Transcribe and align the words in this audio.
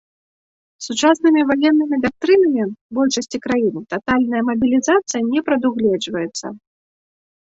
Сучаснымі 0.85 1.41
ваеннымі 1.49 1.97
дактрынамі 2.05 2.63
большасці 2.99 3.37
краін 3.45 3.77
татальная 3.93 4.41
мабілізацыя 4.49 5.21
не 5.31 5.39
прадугледжваецца. 5.51 6.45